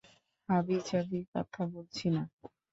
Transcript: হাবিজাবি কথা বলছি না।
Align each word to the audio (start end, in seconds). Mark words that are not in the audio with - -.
হাবিজাবি 0.49 1.19
কথা 1.33 1.61
বলছি 1.73 2.05
না। 2.15 2.23